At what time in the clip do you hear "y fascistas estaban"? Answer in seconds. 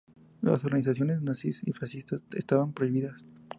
1.63-2.73